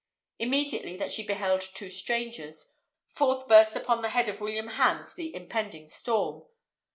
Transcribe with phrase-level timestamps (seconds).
[0.39, 2.73] Immediately that she beheld two strangers,
[3.05, 6.43] forth burst upon the head of William Hans the impending storm.